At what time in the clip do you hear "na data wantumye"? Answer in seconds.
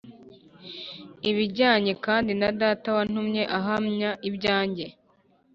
2.41-3.43